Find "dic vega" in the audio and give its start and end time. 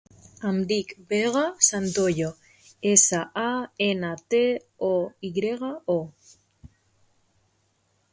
0.69-1.41